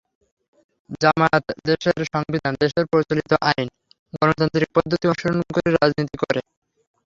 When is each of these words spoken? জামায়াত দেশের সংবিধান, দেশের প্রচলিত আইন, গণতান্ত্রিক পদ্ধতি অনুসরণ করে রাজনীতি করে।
জামায়াত 1.01 1.47
দেশের 1.67 1.99
সংবিধান, 2.13 2.53
দেশের 2.61 2.85
প্রচলিত 2.91 3.31
আইন, 3.49 3.67
গণতান্ত্রিক 4.13 4.69
পদ্ধতি 4.75 5.05
অনুসরণ 5.07 5.41
করে 5.55 5.69
রাজনীতি 5.71 6.17
করে। 6.23 6.41